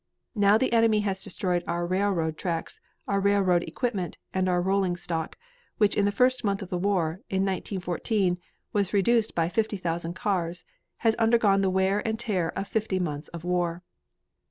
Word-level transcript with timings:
Now 0.33 0.57
the 0.57 0.73
enemy 0.73 1.01
has 1.01 1.21
destroyed 1.23 1.63
our 1.67 1.85
railroad 1.85 2.35
tracks, 2.35 2.79
our 3.07 3.19
railroad 3.19 3.61
equipment, 3.67 4.17
and 4.33 4.49
our 4.49 4.59
rolling 4.59 4.97
stock, 4.97 5.37
which 5.77 5.95
in 5.95 6.05
the 6.05 6.11
first 6.11 6.43
month 6.43 6.63
of 6.63 6.71
the 6.71 6.77
war, 6.79 7.21
in 7.29 7.45
1914, 7.45 8.39
was 8.73 8.93
reduced 8.93 9.35
by 9.35 9.47
50,000 9.47 10.15
cars, 10.15 10.65
has 10.97 11.13
undergone 11.17 11.61
the 11.61 11.69
wear 11.69 11.99
and 12.03 12.17
tear 12.17 12.49
of 12.57 12.67
fifty 12.67 12.97
months 12.99 13.27
of 13.27 13.43
war. 13.43 13.83